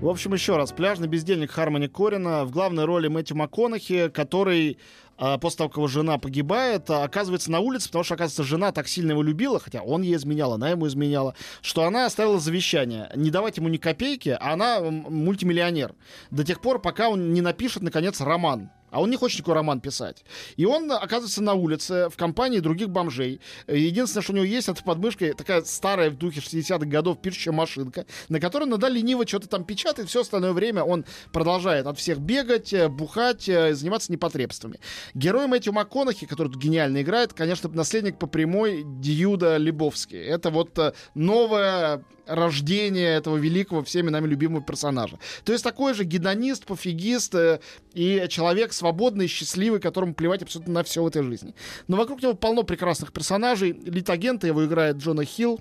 В 0.00 0.08
общем, 0.08 0.34
еще 0.34 0.56
раз, 0.56 0.70
пляжный 0.70 1.08
бездельник 1.08 1.50
Хармони 1.50 1.88
Корина 1.88 2.44
в 2.44 2.52
главной 2.52 2.84
роли 2.84 3.08
Мэтью 3.08 3.36
МакКонахи, 3.36 4.08
который 4.08 4.78
а, 5.18 5.36
после 5.38 5.58
того, 5.58 5.70
как 5.70 5.78
его 5.78 5.88
жена 5.88 6.16
погибает, 6.18 6.88
а, 6.90 7.02
оказывается 7.02 7.50
на 7.50 7.58
улице, 7.58 7.88
потому 7.88 8.04
что, 8.04 8.14
оказывается, 8.14 8.44
жена 8.44 8.70
так 8.70 8.86
сильно 8.86 9.12
его 9.12 9.22
любила, 9.24 9.58
хотя 9.58 9.82
он 9.82 10.02
ей 10.02 10.14
изменял, 10.14 10.52
она 10.52 10.70
ему 10.70 10.86
изменяла, 10.86 11.34
что 11.60 11.82
она 11.82 12.06
оставила 12.06 12.38
завещание. 12.38 13.10
Не 13.16 13.30
давать 13.30 13.56
ему 13.56 13.68
ни 13.68 13.78
копейки, 13.78 14.28
а 14.28 14.52
она 14.52 14.80
мультимиллионер. 14.80 15.96
До 16.30 16.44
тех 16.44 16.60
пор, 16.60 16.80
пока 16.80 17.08
он 17.08 17.32
не 17.32 17.40
напишет, 17.40 17.82
наконец, 17.82 18.20
роман. 18.20 18.70
А 18.96 19.00
он 19.00 19.10
не 19.10 19.16
хочет 19.16 19.40
никакой 19.40 19.56
роман 19.56 19.82
писать. 19.82 20.24
И 20.56 20.64
он 20.64 20.90
оказывается 20.90 21.42
на 21.42 21.52
улице 21.52 22.08
в 22.08 22.16
компании 22.16 22.60
других 22.60 22.88
бомжей. 22.88 23.42
Единственное, 23.68 24.22
что 24.22 24.32
у 24.32 24.36
него 24.36 24.46
есть, 24.46 24.70
это 24.70 24.82
под 24.82 24.96
такая 25.36 25.62
старая 25.64 26.08
в 26.08 26.16
духе 26.16 26.40
60-х 26.40 26.86
годов 26.86 27.20
пишущая 27.20 27.52
машинка, 27.52 28.06
на 28.30 28.40
которой 28.40 28.64
надо 28.64 28.88
лениво 28.88 29.26
что-то 29.26 29.48
там 29.48 29.64
печатает. 29.64 30.08
Все 30.08 30.22
остальное 30.22 30.52
время 30.52 30.82
он 30.82 31.04
продолжает 31.30 31.86
от 31.86 31.98
всех 31.98 32.20
бегать, 32.20 32.72
э, 32.72 32.88
бухать, 32.88 33.46
э, 33.50 33.74
заниматься 33.74 34.10
непотребствами. 34.10 34.80
Герой 35.12 35.46
Мэтью 35.46 35.74
МакКонахи, 35.74 36.24
который 36.24 36.50
тут 36.50 36.62
гениально 36.62 37.02
играет, 37.02 37.34
конечно, 37.34 37.68
наследник 37.68 38.18
по 38.18 38.26
прямой 38.26 38.82
Дьюда 38.82 39.58
Лебовский. 39.58 40.22
Это 40.22 40.48
вот 40.48 40.78
э, 40.78 40.94
новое 41.14 42.02
рождение 42.26 43.16
этого 43.16 43.36
великого 43.36 43.82
всеми 43.82 44.10
нами 44.10 44.26
любимого 44.26 44.62
персонажа. 44.62 45.18
То 45.44 45.52
есть 45.52 45.64
такой 45.64 45.94
же 45.94 46.04
гедонист, 46.04 46.66
пофигист 46.66 47.34
э, 47.34 47.60
и 47.94 48.26
человек 48.28 48.72
свободный, 48.86 49.26
счастливый, 49.26 49.80
которому 49.80 50.14
плевать 50.14 50.42
абсолютно 50.42 50.74
на 50.74 50.82
все 50.84 51.02
в 51.02 51.06
этой 51.06 51.22
жизни. 51.22 51.54
Но 51.88 51.96
вокруг 51.96 52.22
него 52.22 52.34
полно 52.34 52.62
прекрасных 52.62 53.12
персонажей. 53.12 53.72
Литагента 53.72 54.46
его 54.46 54.64
играет 54.64 54.96
Джона 54.96 55.24
Хилл. 55.24 55.60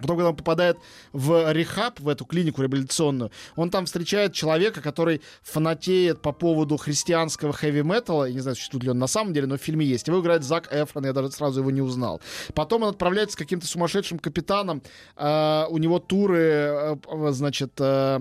Потом, 0.00 0.16
когда 0.16 0.28
он 0.30 0.36
попадает 0.36 0.76
в 1.12 1.52
рехаб, 1.52 2.00
в 2.00 2.08
эту 2.08 2.26
клинику 2.26 2.60
реабилитационную, 2.60 3.30
он 3.54 3.70
там 3.70 3.86
встречает 3.86 4.34
человека, 4.34 4.82
который 4.82 5.22
фанатеет 5.42 6.20
по 6.20 6.32
поводу 6.32 6.76
христианского 6.76 7.52
хэви-металла. 7.54 8.24
Я 8.26 8.34
не 8.34 8.40
знаю, 8.40 8.56
существует 8.56 8.84
ли 8.84 8.90
он 8.90 8.98
на 8.98 9.06
самом 9.06 9.32
деле, 9.32 9.46
но 9.46 9.56
в 9.56 9.62
фильме 9.62 9.86
есть. 9.86 10.08
Его 10.08 10.20
играет 10.20 10.42
Зак 10.42 10.68
Эфрон, 10.70 11.06
я 11.06 11.12
даже 11.12 11.30
сразу 11.30 11.60
его 11.60 11.70
не 11.70 11.80
узнал. 11.80 12.20
Потом 12.54 12.82
он 12.82 12.90
отправляется 12.90 13.34
с 13.34 13.36
каким-то 13.36 13.66
сумасшедшим 13.66 14.18
капитаном. 14.18 14.82
Э, 15.16 15.64
у 15.70 15.78
него 15.78 15.98
туры, 15.98 16.38
э, 16.38 16.96
значит, 17.30 17.72
э, 17.78 18.20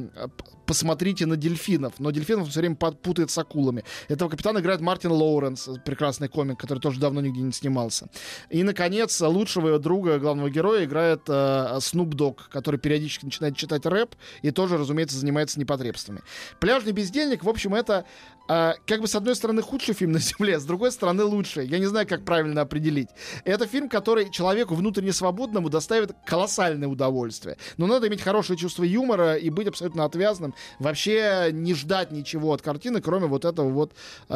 посмотрите 0.65 1.25
на 1.25 1.37
дельфинов. 1.37 1.93
Но 1.99 2.11
дельфинов 2.11 2.49
все 2.49 2.59
время 2.59 2.75
путает 2.75 3.31
с 3.31 3.37
акулами. 3.37 3.83
Этого 4.07 4.29
капитана 4.29 4.59
играет 4.59 4.81
Мартин 4.81 5.11
Лоуренс, 5.11 5.69
прекрасный 5.85 6.27
комик, 6.27 6.59
который 6.59 6.79
тоже 6.79 6.99
давно 6.99 7.21
нигде 7.21 7.41
не 7.41 7.51
снимался. 7.51 8.09
И, 8.49 8.63
наконец, 8.63 9.21
лучшего 9.21 9.67
его 9.67 9.79
друга, 9.79 10.19
главного 10.19 10.49
героя, 10.49 10.85
играет 10.85 11.21
э, 11.27 11.77
Снуп 11.81 12.15
Дог, 12.15 12.49
который 12.49 12.79
периодически 12.79 13.25
начинает 13.25 13.55
читать 13.55 13.85
рэп 13.85 14.15
и 14.41 14.51
тоже, 14.51 14.77
разумеется, 14.77 15.17
занимается 15.17 15.59
непотребствами. 15.59 16.21
«Пляжный 16.59 16.91
бездельник», 16.91 17.43
в 17.43 17.49
общем, 17.49 17.75
это 17.75 18.05
э, 18.49 18.73
как 18.85 19.01
бы 19.01 19.07
с 19.07 19.15
одной 19.15 19.35
стороны 19.35 19.61
худший 19.61 19.93
фильм 19.93 20.13
на 20.13 20.19
Земле, 20.19 20.59
с 20.59 20.65
другой 20.65 20.91
стороны 20.91 21.23
лучший. 21.23 21.67
Я 21.67 21.79
не 21.79 21.85
знаю, 21.85 22.07
как 22.07 22.25
правильно 22.25 22.61
определить. 22.61 23.09
Это 23.43 23.67
фильм, 23.67 23.89
который 23.89 24.29
человеку 24.31 24.75
внутренне 24.75 25.13
свободному 25.13 25.69
доставит 25.69 26.11
колоссальное 26.25 26.87
удовольствие. 26.87 27.57
Но 27.77 27.87
надо 27.87 28.07
иметь 28.07 28.21
хорошее 28.21 28.57
чувство 28.57 28.83
юмора 28.83 29.35
и 29.35 29.49
быть 29.49 29.67
абсолютно 29.67 30.05
отвязным 30.05 30.54
вообще 30.79 31.49
не 31.51 31.73
ждать 31.73 32.11
ничего 32.11 32.53
от 32.53 32.61
картины, 32.61 33.01
кроме 33.01 33.27
вот 33.27 33.45
этого 33.45 33.69
вот 33.69 33.93
э, 34.29 34.35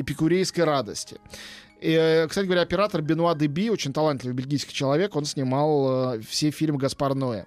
эпикурейской 0.00 0.64
радости. 0.64 1.18
И, 1.80 2.26
кстати 2.28 2.44
говоря, 2.44 2.62
оператор 2.62 3.00
Бенуа 3.00 3.34
Деби, 3.34 3.70
очень 3.70 3.92
талантливый 3.92 4.36
бельгийский 4.36 4.74
человек, 4.74 5.16
он 5.16 5.24
снимал 5.24 6.14
э, 6.14 6.20
все 6.20 6.50
фильмы 6.50 6.78
Гаспар 6.78 7.14
Ноя. 7.14 7.46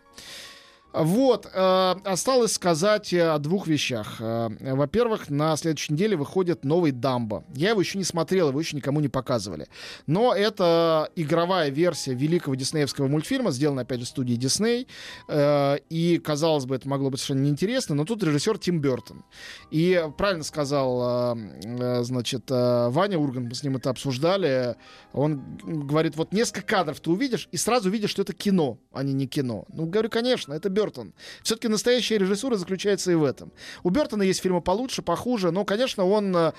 Вот, 0.93 1.49
э, 1.51 1.95
осталось 2.05 2.53
сказать 2.53 3.11
о 3.13 3.39
двух 3.39 3.65
вещах. 3.65 4.17
Э, 4.19 4.49
во-первых, 4.75 5.29
на 5.31 5.55
следующей 5.57 5.93
неделе 5.93 6.15
выходит 6.15 6.63
новый 6.63 6.91
Дамбо. 6.91 7.43
Я 7.55 7.71
его 7.71 7.81
еще 7.81 7.97
не 7.97 8.03
смотрел, 8.03 8.49
его 8.49 8.59
еще 8.59 8.75
никому 8.75 8.99
не 8.99 9.07
показывали. 9.07 9.67
Но 10.05 10.35
это 10.35 11.09
игровая 11.15 11.71
версия 11.71 12.13
великого 12.13 12.53
диснеевского 12.53 13.07
мультфильма, 13.07 13.49
сделана, 13.49 13.81
опять 13.81 14.01
же, 14.01 14.05
студией 14.05 14.37
Дисней. 14.37 14.87
Э, 15.27 15.77
и, 15.89 16.19
казалось 16.19 16.65
бы, 16.65 16.75
это 16.75 16.87
могло 16.87 17.09
быть 17.09 17.19
совершенно 17.19 17.45
неинтересно, 17.45 17.95
но 17.95 18.05
тут 18.05 18.21
режиссер 18.23 18.59
Тим 18.59 18.79
Бертон. 18.79 19.25
И 19.71 19.99
правильно 20.15 20.43
сказал, 20.43 21.35
э, 21.35 21.39
э, 21.63 22.03
значит, 22.03 22.43
э, 22.51 22.89
Ваня 22.89 23.17
Урган, 23.17 23.45
мы 23.45 23.55
с 23.55 23.63
ним 23.63 23.77
это 23.77 23.89
обсуждали, 23.89 24.75
он 25.11 25.41
говорит, 25.63 26.15
вот 26.17 26.33
несколько 26.33 26.61
кадров 26.61 26.99
ты 26.99 27.09
увидишь, 27.09 27.49
и 27.51 27.57
сразу 27.57 27.89
видишь, 27.89 28.11
что 28.11 28.21
это 28.21 28.33
кино, 28.33 28.77
а 28.91 29.01
не 29.01 29.13
не 29.13 29.25
кино. 29.25 29.65
Ну, 29.69 29.87
говорю, 29.87 30.11
конечно, 30.11 30.53
это 30.53 30.69
Бертон. 30.69 30.82
Бертон. 30.83 31.13
Все-таки 31.43 31.67
настоящая 31.67 32.17
режиссура 32.17 32.55
заключается 32.55 33.11
и 33.11 33.15
в 33.15 33.23
этом. 33.23 33.51
У 33.83 33.89
Бертона 33.89 34.23
есть 34.23 34.41
фильмы 34.41 34.61
получше, 34.61 35.01
похуже, 35.01 35.51
но, 35.51 35.65
конечно, 35.65 36.05
он... 36.05 36.53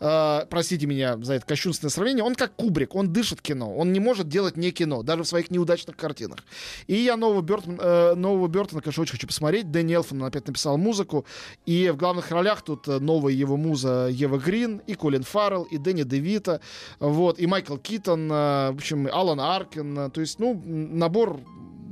Э, 0.00 0.46
простите 0.48 0.86
меня 0.86 1.18
за 1.20 1.34
это 1.34 1.46
кощунственное 1.46 1.90
сравнение, 1.90 2.22
он 2.22 2.36
как 2.36 2.54
Кубрик, 2.54 2.94
он 2.94 3.12
дышит 3.12 3.42
кино, 3.42 3.74
он 3.74 3.92
не 3.92 3.98
может 3.98 4.28
делать 4.28 4.56
не 4.56 4.70
кино, 4.70 5.02
даже 5.02 5.24
в 5.24 5.26
своих 5.26 5.50
неудачных 5.50 5.96
картинах. 5.96 6.38
И 6.86 6.94
я 6.94 7.16
нового, 7.16 7.42
Бертон, 7.42 7.80
э, 7.80 8.14
нового 8.14 8.46
Бертона, 8.46 8.80
конечно, 8.80 9.02
очень 9.02 9.12
хочу 9.12 9.26
посмотреть. 9.26 9.72
Дэнни 9.72 9.94
Элфман 9.94 10.24
опять 10.24 10.46
написал 10.46 10.78
музыку, 10.78 11.26
и 11.66 11.90
в 11.90 11.96
главных 11.96 12.30
ролях 12.30 12.62
тут 12.62 12.86
э, 12.86 13.00
новая 13.00 13.32
его 13.32 13.56
муза 13.56 14.08
Ева 14.08 14.38
Грин, 14.38 14.82
и 14.86 14.94
Колин 14.94 15.24
Фаррелл, 15.24 15.64
и 15.64 15.78
Дэнни 15.78 16.04
Девита, 16.04 16.60
вот, 17.00 17.40
и 17.40 17.46
Майкл 17.48 17.76
Китон, 17.76 18.30
э, 18.30 18.70
в 18.70 18.76
общем, 18.76 19.08
Алан 19.12 19.40
Аркин, 19.40 19.98
э, 19.98 20.10
то 20.10 20.20
есть, 20.20 20.38
ну, 20.38 20.62
набор 20.64 21.40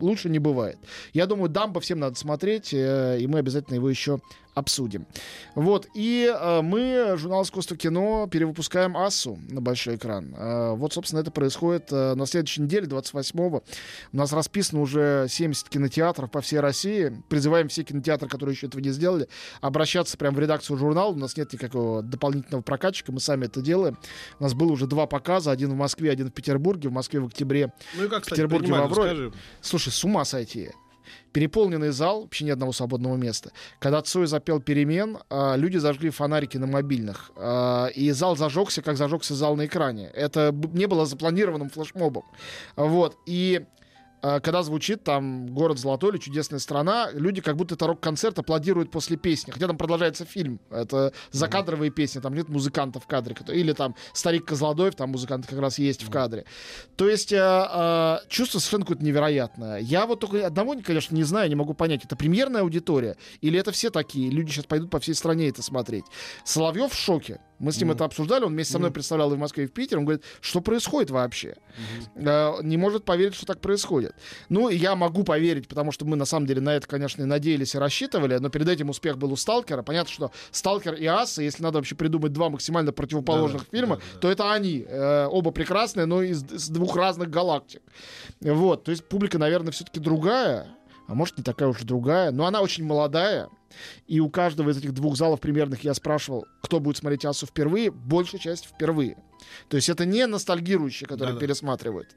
лучше 0.00 0.28
не 0.28 0.38
бывает. 0.38 0.78
Я 1.12 1.26
думаю, 1.26 1.48
Дамбо 1.48 1.80
всем 1.80 1.98
надо 1.98 2.16
смотреть, 2.16 2.72
э, 2.72 3.18
и 3.20 3.26
мы 3.26 3.38
обязательно 3.38 3.76
его 3.76 3.88
еще 3.88 4.20
обсудим. 4.56 5.06
Вот, 5.54 5.86
и 5.94 6.32
э, 6.34 6.62
мы, 6.62 7.14
журнал 7.18 7.42
«Искусство 7.42 7.76
кино», 7.76 8.26
перевыпускаем 8.26 8.96
«Ассу» 8.96 9.38
на 9.50 9.60
большой 9.60 9.96
экран. 9.96 10.34
Э, 10.34 10.72
вот, 10.72 10.94
собственно, 10.94 11.20
это 11.20 11.30
происходит 11.30 11.92
э, 11.92 12.14
на 12.14 12.24
следующей 12.24 12.62
неделе, 12.62 12.86
28-го. 12.86 13.62
У 14.12 14.16
нас 14.16 14.32
расписано 14.32 14.80
уже 14.80 15.26
70 15.28 15.68
кинотеатров 15.68 16.30
по 16.30 16.40
всей 16.40 16.60
России. 16.60 17.22
Призываем 17.28 17.68
все 17.68 17.82
кинотеатры, 17.82 18.30
которые 18.30 18.54
еще 18.54 18.66
этого 18.66 18.80
не 18.80 18.90
сделали, 18.90 19.28
обращаться 19.60 20.16
прямо 20.16 20.36
в 20.36 20.40
редакцию 20.40 20.78
журнала. 20.78 21.12
У 21.12 21.16
нас 21.16 21.36
нет 21.36 21.52
никакого 21.52 22.02
дополнительного 22.02 22.62
прокатчика, 22.62 23.12
мы 23.12 23.20
сами 23.20 23.44
это 23.44 23.60
делаем. 23.60 23.98
У 24.40 24.42
нас 24.42 24.54
было 24.54 24.72
уже 24.72 24.86
два 24.86 25.06
показа, 25.06 25.50
один 25.50 25.72
в 25.72 25.76
Москве, 25.76 26.10
один 26.10 26.28
в 26.28 26.32
Петербурге. 26.32 26.88
В 26.88 26.92
Москве 26.92 27.20
в 27.20 27.26
октябре, 27.26 27.74
Ну 27.94 28.04
и 28.04 28.08
как, 28.08 28.20
в 28.20 28.22
кстати, 28.22 28.40
Петербурге 28.40 28.68
в 28.68 28.70
принимают, 28.70 28.92
Авроре. 28.92 29.32
Слушай, 29.60 29.92
с 29.92 30.02
ума 30.02 30.24
сойти. 30.24 30.70
Переполненный 31.32 31.90
зал, 31.90 32.22
вообще 32.22 32.44
ни 32.44 32.50
одного 32.50 32.72
свободного 32.72 33.16
места. 33.16 33.50
Когда 33.78 34.02
Цой 34.02 34.26
запел 34.26 34.60
перемен, 34.60 35.18
а, 35.30 35.56
люди 35.56 35.78
зажгли 35.78 36.10
фонарики 36.10 36.56
на 36.58 36.66
мобильных. 36.66 37.30
а, 37.36 37.86
И 37.88 38.10
зал 38.12 38.36
зажегся, 38.36 38.82
как 38.82 38.96
зажегся 38.96 39.34
зал 39.34 39.56
на 39.56 39.66
экране. 39.66 40.10
Это 40.14 40.54
не 40.72 40.86
было 40.86 41.06
запланированным 41.06 41.68
флешмобом. 41.70 42.24
Вот. 42.76 43.16
И 43.26 43.64
когда 44.40 44.62
звучит 44.62 45.04
там 45.04 45.46
«Город 45.46 45.78
золотой» 45.78 46.12
или 46.12 46.18
«Чудесная 46.18 46.58
страна», 46.58 47.10
люди 47.12 47.40
как 47.40 47.56
будто 47.56 47.74
это 47.74 47.86
рок-концерт 47.86 48.38
аплодируют 48.38 48.90
после 48.90 49.16
песни. 49.16 49.50
Хотя 49.50 49.66
там 49.66 49.76
продолжается 49.76 50.24
фильм. 50.24 50.60
Это 50.70 51.12
закадровые 51.30 51.90
песни, 51.90 52.20
там 52.20 52.34
нет 52.34 52.48
музыкантов 52.48 53.04
в 53.04 53.06
кадре. 53.06 53.36
Или 53.48 53.72
там 53.72 53.94
«Старик 54.12 54.46
Козлодоев», 54.46 54.94
там 54.94 55.10
музыкант 55.10 55.46
как 55.46 55.58
раз 55.58 55.78
есть 55.78 56.02
в 56.02 56.10
кадре. 56.10 56.44
То 56.96 57.08
есть 57.08 57.32
э, 57.32 57.36
э, 57.38 58.18
чувство 58.28 58.58
совершенно 58.58 58.84
какое-то 58.84 59.04
невероятное. 59.04 59.78
Я 59.78 60.06
вот 60.06 60.20
только 60.20 60.46
одного, 60.46 60.76
конечно, 60.82 61.14
не 61.14 61.24
знаю, 61.24 61.48
не 61.48 61.54
могу 61.54 61.74
понять, 61.74 62.04
это 62.04 62.16
премьерная 62.16 62.62
аудитория 62.62 63.16
или 63.40 63.58
это 63.58 63.72
все 63.72 63.90
такие? 63.90 64.30
Люди 64.30 64.50
сейчас 64.50 64.64
пойдут 64.64 64.90
по 64.90 65.00
всей 65.00 65.14
стране 65.14 65.48
это 65.48 65.62
смотреть. 65.62 66.04
Соловьев 66.44 66.92
в 66.92 66.98
шоке. 66.98 67.40
Мы 67.58 67.72
с 67.72 67.78
ним 67.78 67.90
mm. 67.90 67.94
это 67.94 68.04
обсуждали, 68.04 68.44
он 68.44 68.52
вместе 68.52 68.72
со 68.72 68.78
мной 68.78 68.90
mm. 68.90 68.94
представлял 68.94 69.32
и 69.32 69.36
в 69.36 69.38
Москве, 69.38 69.64
и 69.64 69.66
в 69.66 69.72
Питере. 69.72 69.98
Он 69.98 70.04
говорит, 70.04 70.24
что 70.40 70.60
происходит 70.60 71.10
вообще? 71.10 71.56
Mm-hmm. 72.16 72.60
Э, 72.60 72.62
не 72.62 72.76
может 72.76 73.04
поверить, 73.04 73.34
что 73.34 73.46
так 73.46 73.60
происходит. 73.60 74.14
Ну, 74.48 74.68
я 74.68 74.94
могу 74.94 75.24
поверить, 75.24 75.68
потому 75.68 75.92
что 75.92 76.04
мы 76.04 76.16
на 76.16 76.24
самом 76.24 76.46
деле 76.46 76.60
на 76.60 76.76
это, 76.76 76.86
конечно, 76.86 77.22
и 77.22 77.24
надеялись 77.24 77.74
и 77.74 77.78
рассчитывали, 77.78 78.36
но 78.38 78.50
перед 78.50 78.68
этим 78.68 78.90
успех 78.90 79.16
был 79.18 79.32
у 79.32 79.36
Сталкера. 79.36 79.82
Понятно, 79.82 80.12
что 80.12 80.30
Сталкер 80.50 80.94
и 80.94 81.06
Аса, 81.06 81.42
если 81.42 81.62
надо 81.62 81.78
вообще 81.78 81.94
придумать 81.94 82.32
два 82.32 82.50
максимально 82.50 82.92
противоположных 82.92 83.62
да, 83.70 83.78
фильма, 83.78 83.96
да, 83.96 84.02
да. 84.12 84.20
то 84.20 84.30
это 84.30 84.52
они. 84.52 84.84
Э, 84.86 85.26
оба 85.26 85.50
прекрасные, 85.50 86.06
но 86.06 86.22
из, 86.22 86.44
из 86.44 86.68
двух 86.68 86.96
разных 86.96 87.30
галактик. 87.30 87.82
Вот, 88.40 88.84
то 88.84 88.90
есть 88.90 89.04
публика, 89.08 89.38
наверное, 89.38 89.72
все-таки 89.72 90.00
другая 90.00 90.75
а 91.06 91.14
может 91.14 91.38
не 91.38 91.44
такая 91.44 91.68
уж 91.68 91.82
другая, 91.82 92.30
но 92.30 92.46
она 92.46 92.60
очень 92.60 92.84
молодая. 92.84 93.48
И 94.06 94.20
у 94.20 94.30
каждого 94.30 94.70
из 94.70 94.78
этих 94.78 94.92
двух 94.92 95.16
залов 95.16 95.40
примерных 95.40 95.84
я 95.84 95.94
спрашивал, 95.94 96.46
кто 96.62 96.80
будет 96.80 96.96
смотреть 96.96 97.24
Асу 97.24 97.46
впервые, 97.46 97.90
большая 97.90 98.40
часть 98.40 98.66
впервые. 98.66 99.16
То 99.68 99.76
есть 99.76 99.88
это 99.88 100.04
не 100.06 100.26
ностальгирующие, 100.26 101.06
которые 101.06 101.34
Да-да. 101.34 101.40
пересматривают. 101.46 102.16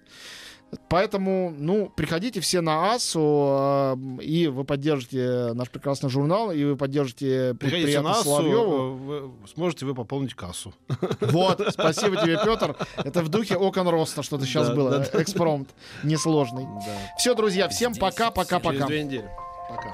Поэтому, 0.88 1.54
ну, 1.58 1.90
приходите 1.90 2.40
все 2.42 2.62
на 2.62 2.94
АСУ, 2.94 3.20
э, 3.20 3.96
и 4.22 4.48
вы 4.48 4.64
поддержите 4.64 5.54
наш 5.54 5.70
прекрасный 5.70 6.10
журнал, 6.10 6.52
и 6.52 6.64
вы 6.64 6.78
поддержите 6.78 7.56
Приходите 7.60 8.02
на 8.02 8.12
АСУ, 8.12 8.24
Соловьеву. 8.24 8.94
Вы, 8.94 9.32
сможете 9.54 9.86
вы 9.86 9.96
пополнить 9.96 10.36
кассу. 10.36 10.74
Вот, 11.22 11.62
спасибо 11.72 12.18
тебе, 12.18 12.40
Петр. 12.44 12.76
Это 12.98 13.24
в 13.24 13.30
духе 13.30 13.56
окон 13.56 13.88
роста 13.88 14.22
что-то 14.22 14.46
сейчас 14.46 14.70
да, 14.70 14.76
было. 14.76 14.90
Да, 14.92 15.22
Экспромт 15.22 15.70
несложный. 16.04 16.66
Да. 16.66 17.16
Все, 17.18 17.34
друзья, 17.34 17.68
всем 17.68 17.96
пока-пока-пока. 17.96 18.74
Через 18.74 18.88
две 18.88 19.04
недели. 19.04 19.30
Пока. 19.70 19.92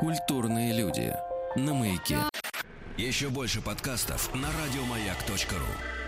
Культурные 0.00 0.72
люди. 0.72 1.14
На 1.56 1.74
маяке. 1.74 2.16
Еще 2.96 3.28
больше 3.28 3.60
подкастов 3.60 4.34
на 4.34 4.48
радиомаяк.ру 4.48 5.99